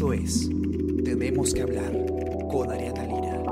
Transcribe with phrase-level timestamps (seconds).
[0.00, 0.48] Esto es
[1.04, 1.92] Tenemos que hablar
[2.50, 3.42] con Ariana Lira.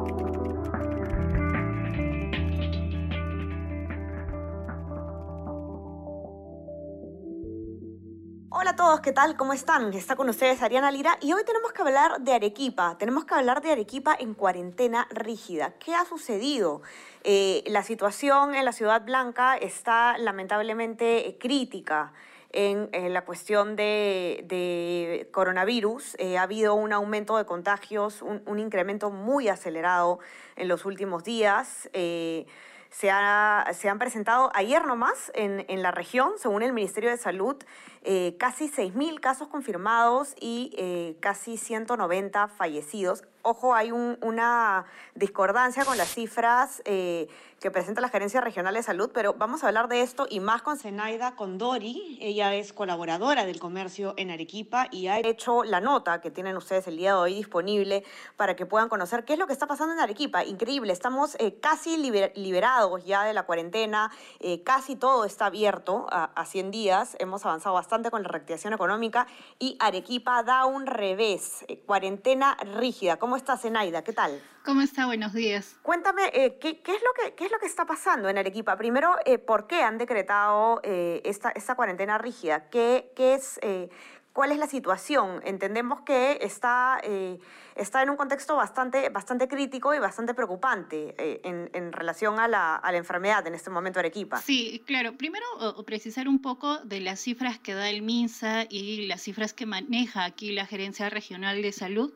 [8.49, 9.37] Hola a todos, ¿qué tal?
[9.37, 9.93] ¿Cómo están?
[9.93, 12.97] Está con ustedes Ariana Lira y hoy tenemos que hablar de Arequipa.
[12.97, 15.75] Tenemos que hablar de Arequipa en cuarentena rígida.
[15.79, 16.81] ¿Qué ha sucedido?
[17.25, 22.15] Eh, la situación en la Ciudad Blanca está lamentablemente eh, crítica
[22.51, 26.17] en, la cuestión de, coronavirus.
[26.19, 30.19] Eh, ha habido un aumento de contagios, un, incremento muy acelerado
[30.57, 31.89] en los últimos días.
[31.93, 32.47] Eh,
[32.91, 37.57] se, han presentado ayer nomás en, en, la región, según el Ministerio de Salud,
[38.03, 43.25] eh, casi 6.000 casos confirmados y eh, casi 190 fallecidos.
[43.43, 44.85] Ojo, hay un, una
[45.15, 47.29] discordancia con las cifras eh,
[47.61, 50.63] que presenta la Gerencia Regional de Salud, pero vamos a hablar de esto y más
[50.63, 52.19] con Zenaida Condori.
[52.21, 56.87] Ella es colaboradora del comercio en Arequipa y ha hecho la nota que tienen ustedes
[56.89, 58.05] el día de hoy disponible
[58.37, 60.45] para que puedan conocer qué es lo que está pasando en Arequipa.
[60.45, 64.11] Increíble, estamos eh, casi liber liberados ya de la cuarentena,
[64.65, 69.27] casi todo está abierto a, a 100 días, hemos avanzado bastante con la reactivación económica
[69.59, 73.17] y Arequipa da un revés, eh, cuarentena rígida.
[73.17, 74.05] ¿Cómo estás, Zenaida?
[74.05, 74.43] ¿Qué tal?
[74.63, 75.07] ¿Cómo está?
[75.07, 75.79] Buenos días.
[75.83, 78.77] Cuéntame, eh, ¿qué, ¿qué, es lo que, ¿qué es lo que está pasando en Arequipa?
[78.77, 82.69] Primero, eh, ¿por qué han decretado esta, esta cuarentena rígida?
[82.69, 83.59] ¿Qué, qué es,
[84.39, 85.41] ¿Cuál es la situación?
[85.45, 87.41] Entendemos que está, eh,
[87.75, 92.47] está en un contexto bastante, bastante crítico y bastante preocupante eh, en, en, relación a
[92.47, 94.41] la, a la, enfermedad en este momento Arequipa.
[94.41, 95.17] Sí, claro.
[95.17, 95.45] Primero,
[95.85, 100.23] precisar un poco de las cifras que da el MINSA y las cifras que maneja
[100.23, 102.13] aquí la Gerencia Regional de Salud.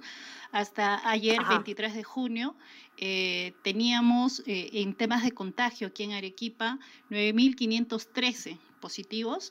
[0.52, 1.54] Hasta ayer, Ajá.
[1.54, 2.54] 23 de junio,
[2.98, 6.78] eh, teníamos eh, en temas de contagio aquí en Arequipa
[7.10, 9.50] 9.513 positivos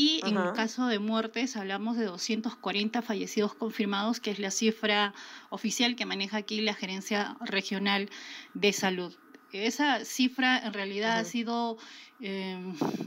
[0.00, 5.12] y en el caso de muertes hablamos de 240 fallecidos confirmados, que es la cifra
[5.50, 8.08] oficial que maneja aquí la Gerencia Regional
[8.54, 9.14] de Salud.
[9.52, 11.20] Esa cifra en realidad uh -huh.
[11.20, 11.76] ha sido
[12.22, 12.56] eh,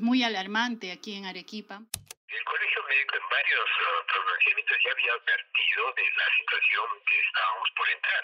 [0.01, 1.81] muy alarmante aquí en Arequipa.
[2.27, 7.69] El Colegio Médico en varios uh, pronunciamientos ya había advertido de la situación que estábamos
[7.77, 8.23] por entrar,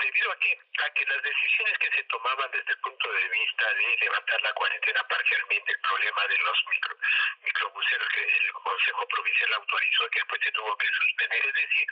[0.00, 3.74] debido a que, a que las decisiones que se tomaban desde el punto de vista
[3.74, 6.96] de levantar la cuarentena parcialmente, el problema de los micro,
[7.42, 11.86] microbuseros que el Consejo Provincial autorizó que después se tuvo que suspender, es decir,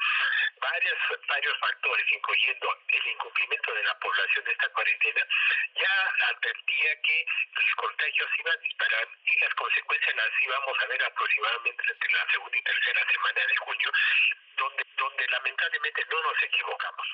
[0.60, 5.22] varios, varios factores, incluyendo el incumplimiento de la población de esta cuarentena,
[5.74, 11.04] ya advertía que los contagios iban a disparar y las consecuencias las íbamos a ver
[11.04, 13.90] aproximadamente entre la segunda y tercera semana de junio,
[14.56, 17.06] donde, donde lamentablemente no nos equivocamos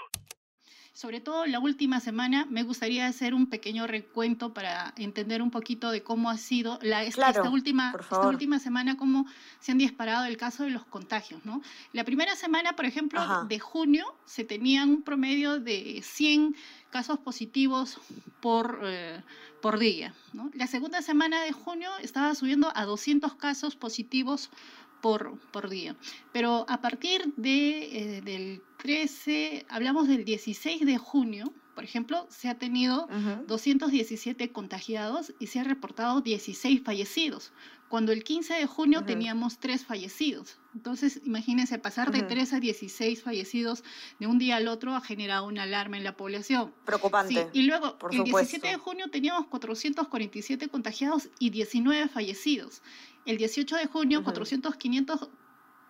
[0.93, 5.91] sobre todo la última semana, me gustaría hacer un pequeño recuento para entender un poquito
[5.91, 9.27] de cómo ha sido la, esta, claro, esta, última, esta última semana, cómo
[9.59, 11.45] se han disparado el caso de los contagios.
[11.47, 11.63] ¿no?
[11.93, 13.45] La primera semana, por ejemplo, Ajá.
[13.45, 16.57] de junio, se tenían un promedio de 100
[16.91, 17.99] casos positivos
[18.41, 19.23] por, eh,
[19.63, 20.13] por día.
[20.35, 20.51] ¿no?
[20.53, 24.61] La segunda semana de junio estaba subiendo a 200 casos positivos por,
[25.03, 25.97] por día.
[26.33, 32.49] Pero a partir de, eh, del 13, hablamos del 16 de junio, por ejemplo, se
[32.49, 33.47] ha tenido uh -huh.
[33.47, 37.53] 217 contagiados y se ha reportado 16 fallecidos,
[37.93, 39.07] cuando el 15 de junio uh -huh.
[39.07, 40.57] teníamos 3 fallecidos.
[40.75, 42.23] Entonces, imagínense, pasar uh -huh.
[42.23, 43.85] de 3 a 16 fallecidos
[44.19, 46.73] de un día al otro ha generado una alarma en la población.
[46.87, 47.35] Preocupante.
[47.35, 48.39] Sí, y luego, el supuesto.
[48.39, 52.81] 17 de junio teníamos 447 contagiados y 19 fallecidos.
[53.27, 54.25] El 18 de junio, uh -huh.
[54.25, 55.29] 400, 500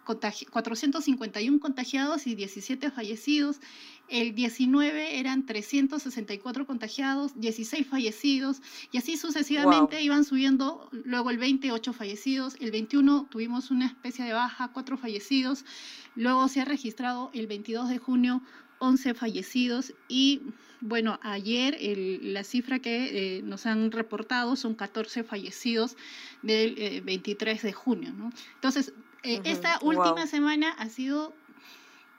[0.04, 3.60] contagi 451 contagiados y 17 fallecidos.
[4.08, 8.60] El 19 eran 364 contagiados, 16 fallecidos
[8.90, 10.04] y así sucesivamente wow.
[10.04, 10.88] iban subiendo.
[10.92, 12.56] Luego el 20, 8 fallecidos.
[12.60, 15.64] El 21 tuvimos una especie de baja, 4 fallecidos.
[16.14, 18.42] Luego se ha registrado el 22 de junio
[18.80, 20.42] 11 fallecidos y
[20.80, 25.96] bueno, ayer el, la cifra que eh, nos han reportado son 14 fallecidos
[26.42, 28.12] del eh, 23 de junio.
[28.12, 28.32] ¿no?
[28.56, 28.92] Entonces,
[29.22, 29.46] eh, uh -huh.
[29.46, 30.26] esta última wow.
[30.26, 31.34] semana ha sido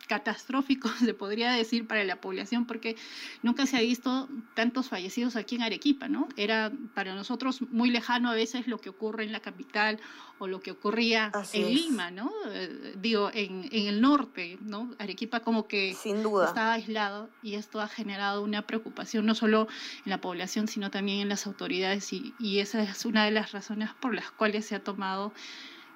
[0.07, 2.95] catastrófico, se podría decir, para la población, porque
[3.41, 6.27] nunca se ha visto tantos fallecidos aquí en Arequipa, ¿no?
[6.37, 9.99] Era para nosotros muy lejano a veces lo que ocurre en la capital
[10.39, 11.73] o lo que ocurría Así en es.
[11.73, 12.31] Lima, ¿no?
[12.47, 14.93] Eh, digo, en, en, el norte, ¿no?
[14.99, 16.47] Arequipa como que Sin duda.
[16.47, 19.67] estaba aislado y esto ha generado una preocupación no solo
[20.05, 23.51] en la población, sino también en las autoridades y, y esa es una de las
[23.51, 25.33] razones por las cuales se ha tomado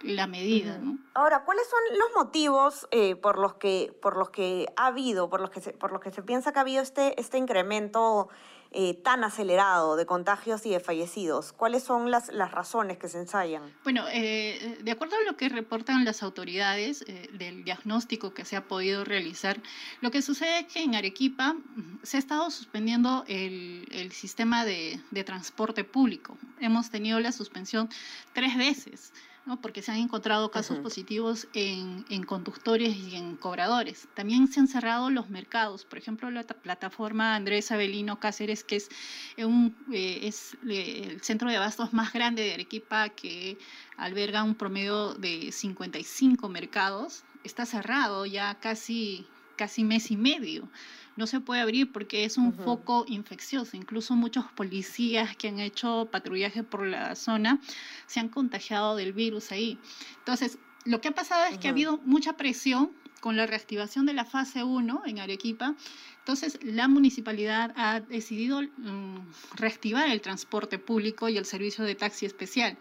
[0.02, 0.78] la medida.
[0.78, 0.98] ¿no?
[1.14, 5.42] Ahora, ¿cuáles son los motivos eh, por los que por los que ha habido, por
[5.42, 8.30] los que se, por los que se piensa que ha habido este este incremento
[8.72, 11.54] eh, tan acelerado de contagios y de fallecidos?
[11.54, 13.64] ¿Cuáles son las, las razones que se ensayan?
[13.84, 18.68] Bueno, eh, de acuerdo a lo que reportan las autoridades del diagnóstico que se ha
[18.68, 19.62] podido realizar,
[20.02, 24.66] lo que sucede es que en Arequipa mm, se ha estado suspendiendo el, el sistema
[24.66, 26.38] de, de transporte público.
[26.60, 27.90] Hemos tenido la suspensión
[28.34, 29.14] tres veces
[29.56, 34.10] porque se han encontrado casos positivos en, conductores y en cobradores.
[34.14, 38.90] También se han cerrado los mercados, por ejemplo, la plataforma Andrés Avelino Cáceres, que es,
[39.38, 43.58] un, eh, es eh, el centro de abastos más grande de Arequipa, que
[43.96, 49.26] alberga un promedio de 55 mercados, está cerrado ya casi,
[49.58, 50.70] casi mes y medio
[51.18, 53.76] no se puede abrir porque es un foco infeccioso.
[53.76, 57.60] Incluso muchos policías que han hecho patrullaje por la zona
[58.06, 59.78] se han contagiado del virus ahí.
[60.20, 64.14] Entonces, lo que ha pasado es que ha habido mucha presión con la reactivación de
[64.14, 65.76] la fase 1 en Arequipa.
[66.20, 69.18] Entonces, la municipalidad ha decidido mm,
[69.56, 72.78] reactivar el transporte público y el servicio de taxi especial.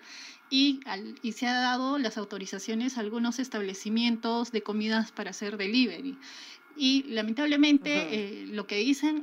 [0.49, 0.81] Y,
[1.23, 6.17] y, se ha dado las autorizaciones a algunos establecimientos de comidas para hacer delivery.
[6.79, 7.91] Y lamentablemente
[8.43, 9.23] eh, lo que dicen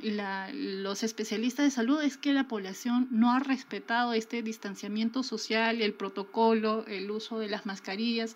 [0.54, 5.94] los especialistas de salud es que la población no ha respetado este distanciamiento social, el
[5.94, 8.36] protocolo, el uso de las mascarillas,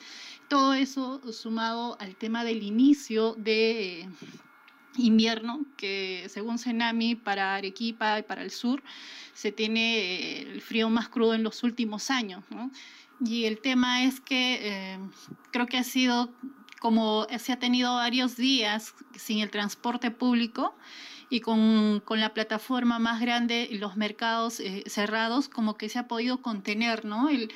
[0.49, 4.09] todo eso sumado al tema del inicio de eh,
[4.97, 8.83] invierno, que según Senami para Arequipa y para el sur
[9.33, 12.43] se tiene eh, el frío más crudo en los últimos años.
[13.19, 14.99] Y el tema es que
[15.49, 16.31] creo que ha sido
[16.79, 20.75] como se ha tenido varios días sin el transporte público
[21.29, 26.07] y con, la plataforma más grande y los mercados eh, cerrados, como que se ha
[26.07, 27.29] podido contener, ¿no?
[27.29, 27.51] El,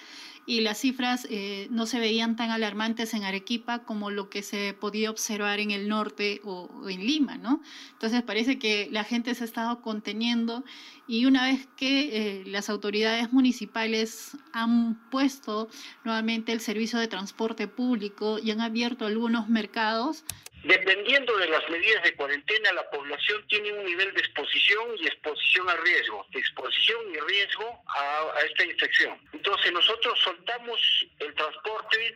[0.45, 4.73] y las cifras eh, no se veían tan alarmantes en Arequipa como lo que se
[4.73, 7.61] podía observar en el norte o, en Lima, ¿no?
[7.93, 10.63] Entonces parece que la gente se ha estado conteniendo
[11.07, 15.69] y una vez que eh, las autoridades municipales han puesto
[16.03, 20.23] nuevamente el servicio de transporte público y han abierto algunos mercados,
[20.63, 25.67] Dependiendo de las medidas de cuarentena, la población tiene un nivel de exposición y exposición
[25.67, 29.19] a riesgo, exposición y riesgo a, esta infección.
[29.33, 32.15] Entonces nosotros soltamos el transporte,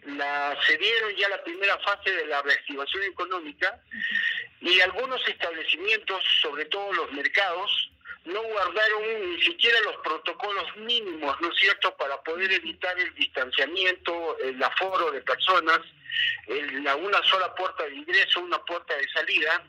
[0.68, 3.80] se dieron ya la primera fase de la reactivación económica
[4.62, 7.92] y algunos establecimientos, sobre todo los mercados,
[8.26, 14.38] no guardaron ni siquiera los protocolos mínimos, ¿no es cierto?, para poder evitar el distanciamiento,
[14.40, 15.80] el aforo de personas,
[16.84, 19.64] la, una sola puerta de ingreso, una puerta de salida,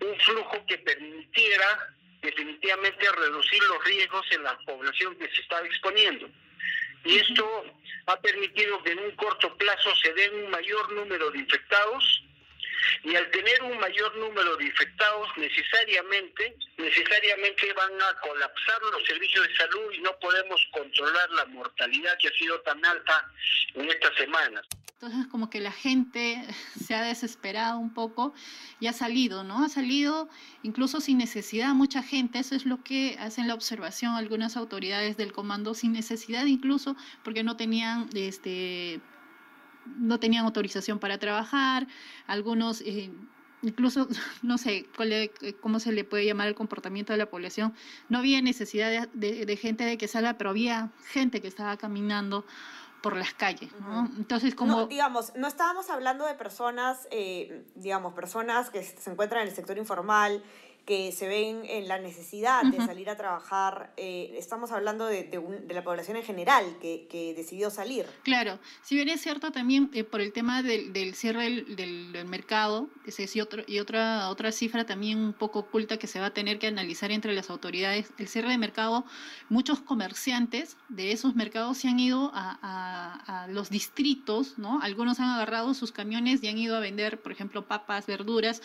[0.00, 6.28] un flujo que permitiera definitivamente reducir los riesgos en la población que se estaba exponiendo.
[7.06, 7.64] Y esto
[8.06, 12.22] ha permitido que en un corto plazo se den un mayor número de infectados,
[13.02, 19.48] y al tener un mayor número de infectados necesariamente necesariamente van a colapsar los servicios
[19.48, 23.28] de salud y no podemos controlar la mortalidad que ha sido tan alta
[23.74, 24.66] en estas semanas.
[24.98, 26.42] Entonces como que la gente
[26.82, 28.32] se ha desesperado un poco
[28.80, 29.62] y ha salido, ¿no?
[29.62, 30.30] Ha salido
[30.62, 35.32] incluso sin necesidad mucha gente, eso es lo que hacen la observación algunas autoridades del
[35.34, 39.02] comando, sin necesidad incluso porque no tenían este
[39.98, 41.86] no tenían autorización para trabajar,
[42.26, 43.10] algunos eh,
[43.60, 44.08] incluso,
[44.42, 44.86] no sé
[45.60, 47.74] cómo se le puede llamar el comportamiento de la población,
[48.08, 52.46] no había necesidad de, gente de que salga, pero había gente que estaba caminando
[53.06, 53.70] por las calles,
[54.18, 54.86] Entonces, como...
[54.86, 59.78] digamos, no estábamos hablando de personas, eh, digamos, personas que se encuentran en el sector
[59.78, 60.42] informal,
[60.86, 63.92] que se ven en la necesidad de salir a trabajar.
[63.96, 68.06] Eh, estamos hablando de, de, la población en general que, que, decidió salir.
[68.22, 72.24] Claro, si bien es cierto también eh, por el tema del, del cierre del, del,
[72.26, 76.20] mercado, ese es y, otro, y otra, otra cifra también un poco oculta que se
[76.20, 79.04] va a tener que analizar entre las autoridades, el cierre de mercado,
[79.48, 84.80] muchos comerciantes de esos mercados se han ido a, a, a los distritos, ¿no?
[84.80, 88.62] Algunos han agarrado sus camiones y han ido a vender, por ejemplo, papas, verduras,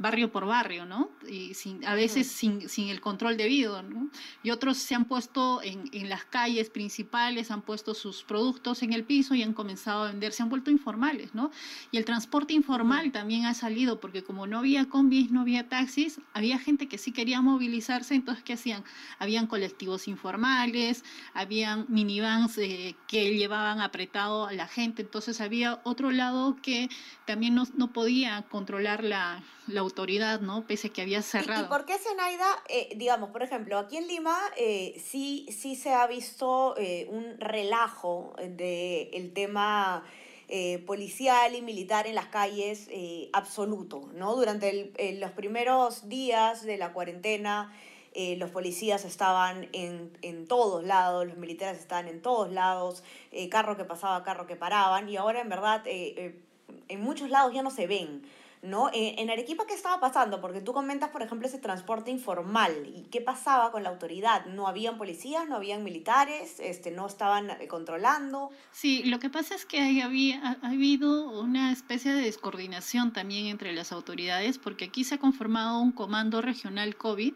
[0.00, 1.10] barrio por barrio, ¿no?
[1.28, 4.08] Y sin, a veces sin, sin, el control debido, ¿no?
[4.42, 8.94] Y otros se han puesto en, en, las calles principales, han puesto sus productos en
[8.94, 11.50] el piso y han comenzado a vender, se han vuelto informales, ¿no?
[11.92, 16.18] Y el transporte informal también ha salido, porque como no había combis, no había taxis,
[16.32, 18.82] había gente que sí quería movilizarse, entonces, ¿qué hacían?
[19.18, 21.04] Habían colectivos informales,
[21.34, 26.88] habían minivans eh, que llevaban apretado a la gente, entonces había otro lado que
[27.26, 30.66] también no, no podía controlar la, la autoridad, ¿no?
[30.66, 31.66] Pese a que había cerrado.
[31.66, 35.92] ¿Y, por qué Zenaida, eh, digamos, por ejemplo, aquí en Lima eh, sí, sí se
[35.92, 40.04] ha visto eh, un relajo del el tema
[40.52, 44.34] eh, policial y militar en las calles eh, absoluto, ¿no?
[44.34, 47.72] Durante los primeros días de la cuarentena,
[48.14, 53.04] eh, los policías estaban en, en, todos lados, los militares estaban en todos lados,
[53.48, 57.70] carro que pasaba, carro que paraban, y ahora en verdad en muchos lados ya no
[57.70, 58.22] se ven.
[58.62, 58.90] ¿No?
[58.92, 60.40] En, Arequipa, ¿qué estaba pasando?
[60.40, 62.92] Porque tú comentas, por ejemplo, ese transporte informal.
[62.94, 64.44] ¿Y qué pasaba con la autoridad?
[64.46, 68.50] ¿No habían policías, no habían militares, este, no estaban eh, controlando?
[68.70, 73.46] Sí, lo que pasa es que hay, había, ha habido una especie de descoordinación también
[73.46, 77.32] entre las autoridades, porque aquí se ha conformado un comando regional COVID,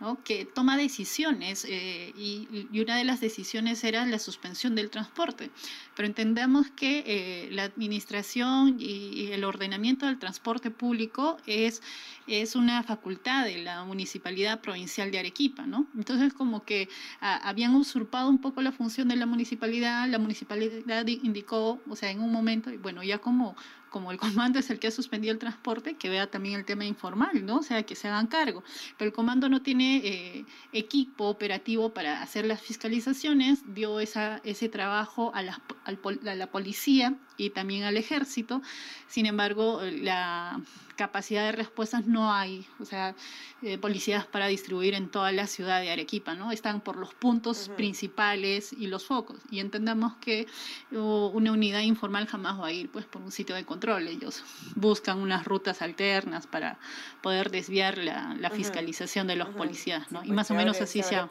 [0.00, 0.22] ¿no?
[0.24, 5.50] Que toma decisiones eh, y, y, una de las decisiones era la suspensión del transporte.
[5.94, 11.82] Pero entendemos que eh, la administración y el ordenamiento del transporte público es,
[12.26, 15.86] es una facultad de la Municipalidad Provincial de Arequipa, ¿no?
[15.96, 16.88] Entonces como que
[17.20, 22.10] ah, habían usurpado un poco la función de la municipalidad, la municipalidad indicó, o sea,
[22.10, 23.56] en un momento, bueno, ya como
[23.96, 24.18] como el
[24.48, 27.56] comando es el que ha suspendido el transporte, que vea también el tema informal, ¿no?
[27.58, 28.62] O sea, que se hagan cargo.
[28.98, 34.68] Pero el comando no tiene eh, equipo operativo para hacer las fiscalizaciones, dio esa, ese
[34.68, 38.60] trabajo a la, a la policía y también al ejército.
[39.08, 40.60] Sin embargo, la
[40.96, 43.14] capacidad de respuestas no hay, o sea,
[43.62, 46.50] eh, policías para distribuir en toda la ciudad de Arequipa, ¿no?
[46.52, 49.38] Están por los puntos principales y los focos.
[49.50, 50.46] Y entendamos que
[50.90, 54.08] una unidad informal jamás va a ir pues por un sitio de control.
[54.08, 56.78] Ellos buscan unas rutas alternas para
[57.22, 60.24] poder desviar la, fiscalización de los policías, ¿no?
[60.24, 61.28] y más o menos así se ha,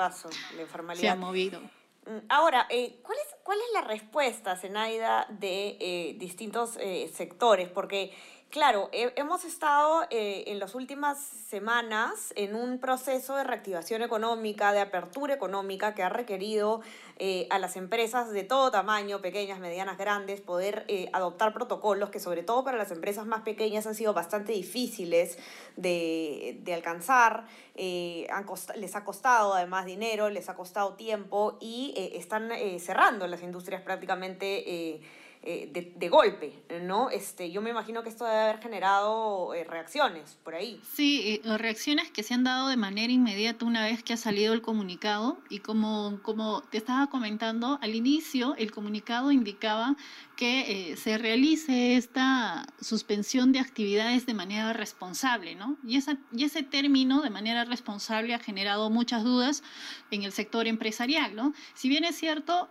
[0.94, 1.60] se ha movido.
[2.06, 7.68] Mm, ahora, eh, ¿cuál, es, ¿cuál es la respuesta, Zenaida, de eh, distintos eh, sectores?
[7.70, 8.14] Porque
[8.56, 14.80] Claro, hemos estado eh, en las últimas semanas en un proceso de reactivación económica, de
[14.80, 16.80] apertura económica que ha requerido
[17.20, 22.22] eh, a las empresas de todo tamaño, pequeñas, medianas, grandes, poder eh, adoptar protocolos que
[22.22, 25.38] sobre todo para las empresas más pequeñas han sido bastante difíciles
[25.76, 33.44] de, alcanzar, les ha costado además dinero, les ha costado tiempo y están cerrando las
[33.44, 35.02] industrias prácticamente
[35.48, 37.12] eh, de, golpe, ¿no?
[37.12, 40.82] Este, yo me imagino que esto debe haber generado eh, reacciones por ahí.
[40.96, 44.56] Sí, eh, reacciones que se han dado de manera inmediata una vez que ha salido
[44.56, 49.96] el comunicado y como, como te estaba comentando, al inicio el comunicado indicaba
[50.36, 55.78] que se realice esta suspensión de actividades de manera responsable, ¿no?
[55.86, 59.64] Y, esa, y ese término de manera responsable ha generado muchas dudas
[60.12, 61.54] en el sector empresarial, ¿no?
[61.74, 62.68] Si bien es cierto,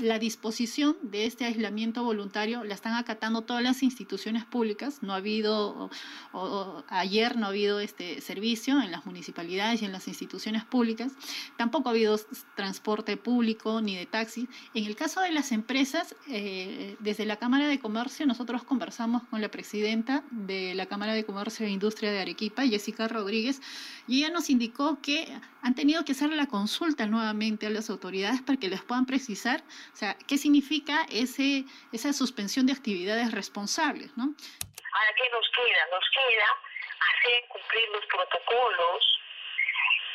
[0.00, 1.65] la disposición de este aislamiento
[2.02, 5.02] voluntario la están acatando todas las instituciones públicas.
[5.02, 5.90] No ha habido,
[6.88, 11.12] ayer no ha habido este servicio en las municipalidades y en las instituciones públicas.
[11.56, 12.18] Tampoco ha habido
[12.54, 14.48] transporte público ni de taxi.
[14.74, 19.40] En el caso de las empresas, eh, desde la Cámara de Comercio, nosotros conversamos con
[19.40, 23.60] la presidenta de la Cámara de Comercio e Industria de Arequipa, Jessica Rodríguez,
[24.08, 25.28] y ella nos indicó que
[25.62, 29.64] han tenido que hacer la consulta nuevamente a las autoridades para que les puedan precisar,
[29.92, 31.45] o sea, qué significa ese
[31.92, 34.24] esa suspensión de actividades responsables, ¿no?
[34.24, 35.82] Ahora, ¿qué nos queda?
[35.92, 36.48] Nos queda
[37.12, 39.00] hacer cumplir los protocolos,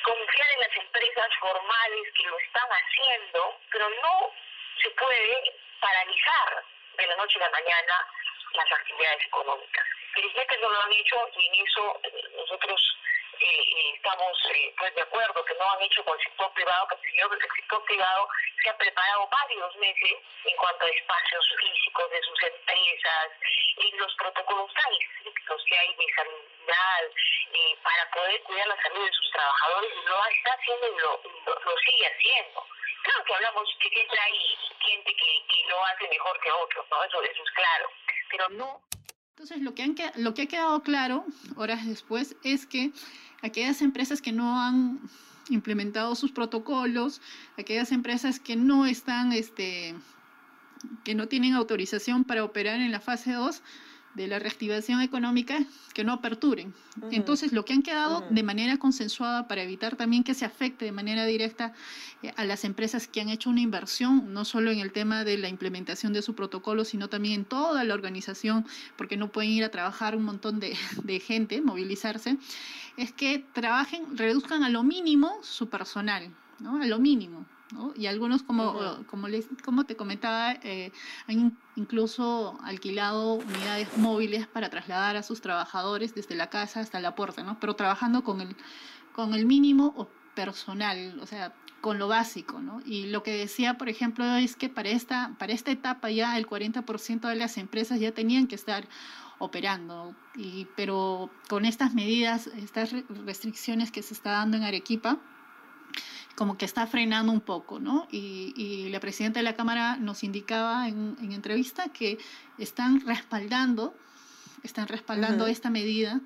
[0.03, 4.31] confiar en las empresas formales que lo están haciendo, pero no
[4.81, 6.63] se puede paralizar
[6.97, 7.95] de la noche a la mañana
[8.53, 9.85] las actividades económicas.
[10.13, 12.79] que no lo han hecho y en eso eh, nosotros
[13.39, 16.95] eh, estamos eh, pues de acuerdo que no han hecho con el sector privado, que
[16.95, 18.27] el sector privado
[18.63, 20.13] se ha preparado varios meses
[20.45, 23.29] en cuanto a espacios físicos de sus empresas
[23.77, 26.51] y los protocolos tan estrictos que hay de salud
[27.53, 31.77] eh, para poder cuidar la salud de sus trabajadores, lo está haciendo y lo, lo,
[31.79, 32.65] sigue haciendo.
[33.03, 37.03] Claro que hablamos que siempre hay gente que, que lo hace mejor que otros, ¿no?
[37.03, 37.91] Eso, eso es claro,
[38.29, 38.81] pero no
[39.41, 42.91] entonces, lo que, han, lo que ha quedado claro horas después es que
[43.41, 44.99] aquellas empresas que no han
[45.49, 47.21] implementado sus protocolos,
[47.57, 49.95] aquellas empresas que no están, este,
[51.03, 53.63] que no tienen autorización para operar en la fase 2,
[54.13, 55.59] de la reactivación económica
[55.93, 56.73] que no aperturen.
[57.11, 60.91] Entonces, lo que han quedado de manera consensuada para evitar también que se afecte de
[60.91, 61.73] manera directa
[62.21, 65.37] eh, a las empresas que han hecho una inversión, no solo en el tema de
[65.37, 68.65] la implementación de su protocolo, sino también en toda la organización,
[68.97, 72.37] porque no pueden ir a trabajar un montón de, de gente, movilizarse,
[72.97, 76.81] es que trabajen, reduzcan a lo mínimo su personal, ¿no?
[76.81, 77.45] a lo mínimo.
[77.95, 80.91] Y algunos, como, como, les, como te comentaba, eh,
[81.27, 87.15] han incluso alquilado unidades móviles para trasladar a sus trabajadores desde la casa hasta la
[87.15, 87.59] puerta, ¿no?
[87.59, 88.55] Pero trabajando con el,
[89.13, 92.81] con el mínimo personal, o sea, con lo básico, ¿no?
[92.85, 96.47] Y lo que decía, por ejemplo, es que para esta, para esta etapa ya el
[96.47, 98.87] 40% de las empresas ya tenían que estar
[99.39, 102.93] operando, y, pero con estas medidas, estas
[103.25, 105.17] restricciones que se está dando en Arequipa,
[106.35, 108.07] como que está frenando un poco, ¿no?
[108.11, 112.17] Y, la presidenta de la Cámara nos indicaba en, en entrevista que
[112.57, 113.95] están respaldando,
[114.63, 116.19] están respaldando esta medida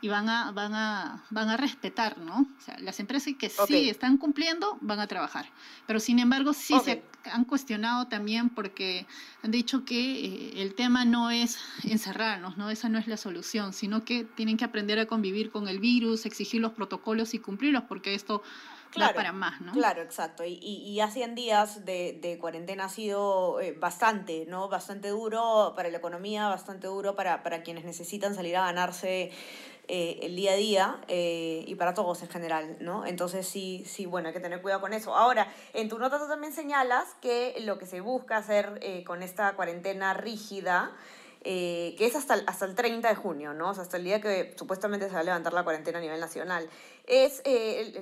[0.00, 2.40] y van a, van a, van a respetar, ¿no?
[2.40, 5.46] O sea, las empresas que sí están cumpliendo van a trabajar.
[5.86, 9.06] Pero sin embargo, sí se han cuestionado también porque
[9.42, 12.70] han dicho que eh, el tema no es encerrarnos, ¿no?
[12.70, 16.26] Esa no es la solución, sino que tienen que aprender a convivir con el virus,
[16.26, 18.42] exigir los protocolos y cumplirlos, porque esto
[18.90, 19.72] claro, para más, ¿no?
[19.72, 20.44] Claro, exacto.
[20.44, 24.68] Y, y, y 100 días de, de, cuarentena ha sido eh, bastante, ¿no?
[24.68, 29.32] Bastante duro para la economía, bastante duro para, para quienes necesitan salir a ganarse
[29.88, 33.06] eh, el día a día eh, y para todos en general, ¿no?
[33.06, 35.14] Entonces sí, sí, bueno, hay que tener cuidado con eso.
[35.14, 39.22] Ahora, en tu nota tú también señalas que lo que se busca hacer eh, con
[39.22, 40.90] esta cuarentena rígida,
[41.46, 43.70] que es hasta hasta el 30 de junio, ¿no?
[43.70, 46.18] O sea, hasta el día que supuestamente se va a levantar la cuarentena a nivel
[46.18, 46.68] nacional,
[47.06, 47.42] es,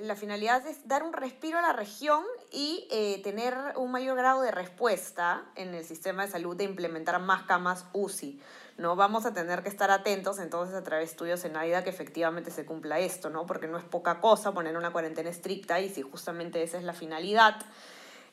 [0.01, 2.87] la finalidad es dar un respiro a la región y
[3.23, 7.85] tener un mayor grado de respuesta en el sistema de salud de implementar más camas
[7.93, 8.41] UCI.
[8.77, 8.95] ¿no?
[8.95, 12.51] Vamos a tener que estar atentos entonces a través de estudios en AIDA que efectivamente
[12.51, 13.45] se cumpla esto, ¿no?
[13.45, 16.93] Porque no es poca cosa poner una cuarentena estricta y si justamente esa es la
[16.93, 17.55] finalidad,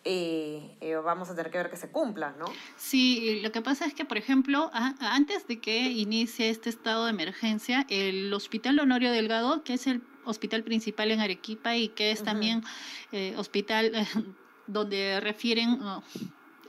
[0.04, 2.46] eh, eh, vamos a tener que ver que se cumpla, ¿no?
[2.76, 7.10] Sí, lo que pasa es que, por ejemplo, antes de que inicie este estado de
[7.10, 12.22] emergencia, el Hospital Honorio Delgado, que es el hospital principal en Arequipa y que es
[12.22, 12.62] también
[13.12, 13.92] eh, hospital
[14.66, 15.78] donde refieren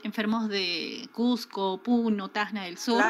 [0.04, 3.02] enfermos de Cusco, Puno, Tacna del Sur,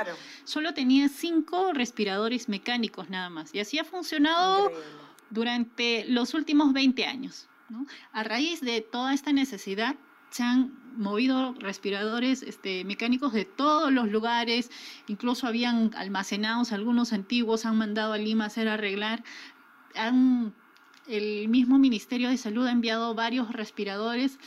[0.44, 3.54] solo tenía cinco respiradores mecánicos nada más.
[3.54, 4.70] Y así ha funcionado
[5.28, 7.48] durante los últimos 20 años.
[8.12, 9.96] A raíz de toda esta necesidad,
[10.34, 14.68] se han movido respiradores este, mecánicos de todos los lugares,
[15.06, 19.22] incluso habían almacenados algunos antiguos, han mandado a Lima a hacer arreglar.
[19.94, 20.52] Han,
[21.06, 24.40] el mismo Ministerio de Salud ha enviado varios respiradores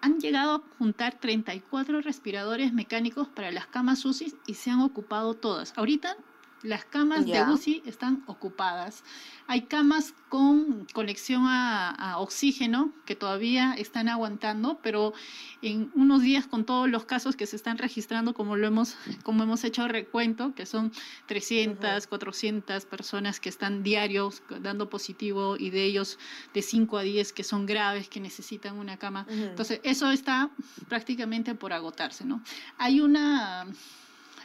[0.00, 5.34] han llegado a juntar 34 respiradores mecánicos para las camas UCI y se han ocupado
[5.34, 5.72] todas.
[5.76, 6.16] Ahorita
[6.62, 9.02] las camas de UCI están ocupadas.
[9.46, 15.12] Hay camas con conexión a, oxígeno que todavía están aguantando, pero
[15.60, 19.42] en unos días con todos los casos que se están registrando, como lo hemos, como
[19.42, 20.92] hemos hecho recuento, que son
[21.26, 26.18] 300, 400 personas que están diarios dando positivo y de ellos
[26.54, 29.26] de 5 a 10 que son graves, que necesitan una cama.
[29.28, 30.50] Entonces, eso está
[30.88, 32.42] prácticamente por agotarse, ¿no?
[32.78, 33.66] Hay una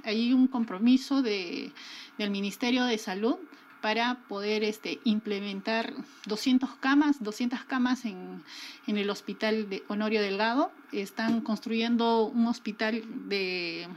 [0.03, 1.71] hay un compromiso de,
[2.17, 3.37] del Ministerio de Salud
[3.81, 5.93] para poder este, implementar
[6.25, 8.43] 200 camas, 200 camas en,
[8.87, 10.71] en, el hospital de Honorio Delgado.
[10.91, 13.87] Están construyendo un hospital de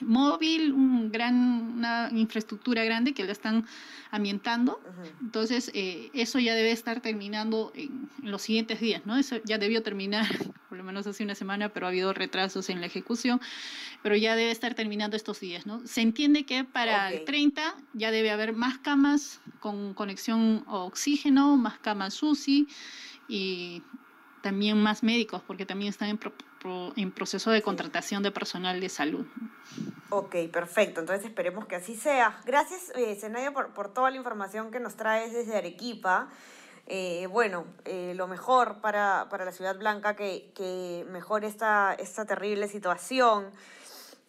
[0.00, 3.66] móvil, un gran, una infraestructura grande que la están
[4.10, 4.80] ambientando.
[5.20, 9.16] Entonces, eh, eso ya debe estar terminando en, los siguientes días, ¿no?
[9.16, 10.26] Eso ya debió terminar,
[10.68, 13.40] por lo menos hace una semana, pero ha habido retrasos en la ejecución,
[14.02, 15.86] pero ya debe estar terminando estos días, ¿no?
[15.86, 21.56] Se entiende que para el 30 ya debe haber más camas con conexión a oxígeno,
[21.56, 22.66] más camas UCI
[23.28, 23.82] y
[24.42, 26.18] también más médicos, porque también están en
[26.96, 29.26] en proceso de contratación de personal de salud.
[30.10, 31.00] Ok, perfecto.
[31.00, 32.40] Entonces esperemos que así sea.
[32.44, 33.18] Gracias, eh,
[33.52, 36.28] por, por toda la información que nos traes desde Arequipa.
[36.86, 42.24] Eh, bueno, eh, lo mejor para, para, la Ciudad Blanca, que, que mejore esta, esta
[42.26, 43.50] terrible situación.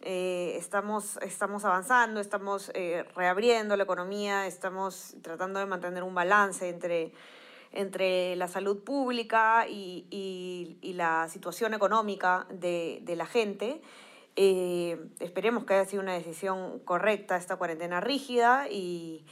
[0.02, 2.71] Eh, estamos, estamos avanzando, estamos
[3.15, 7.13] reabriendo la economía, estamos tratando de mantener un balance entre
[7.74, 10.06] entre la salud pública y,
[10.82, 13.82] y, la situación económica de, de la gente.
[14.36, 19.26] Eh, esperemos que haya sido una decisión correcta esta cuarentena rígida y,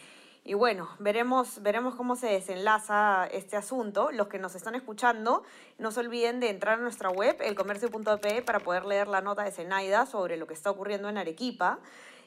[0.44, 4.12] y, bueno, veremos, veremos cómo se desenlaza este asunto.
[4.12, 5.44] Los que nos están escuchando,
[5.78, 9.52] no se olviden de entrar a nuestra web, elcomercio.pe, para poder leer la nota de
[9.52, 11.80] Zenaida sobre lo que está ocurriendo en Arequipa.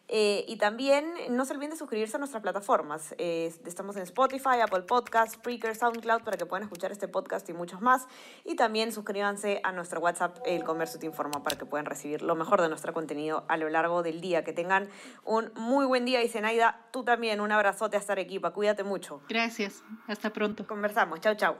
[0.08, 3.14] Eh, y también no se olviden de suscribirse a nuestras plataformas.
[3.18, 7.54] Eh, estamos en Spotify, Apple Podcasts, Spreaker, SoundCloud para que puedan escuchar este podcast y
[7.54, 8.06] muchos más.
[8.44, 12.34] Y también suscríbanse a nuestro WhatsApp, El Comercio Te Informa, para que puedan recibir lo
[12.34, 14.44] mejor de nuestro contenido a lo largo del día.
[14.44, 14.88] Que tengan
[15.24, 17.40] un muy buen día y Zenaida, tú también.
[17.40, 19.22] Un abrazote a equipa Cuídate mucho.
[19.28, 19.82] Gracias.
[20.06, 20.66] Hasta pronto.
[20.66, 21.20] Conversamos.
[21.20, 21.56] Chao, chao.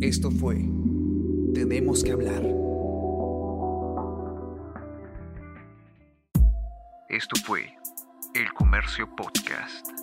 [0.00, 0.56] Esto fue
[1.54, 2.42] Tenemos que hablar
[7.12, 7.76] Esto fue
[8.34, 10.01] El Comercio Podcast.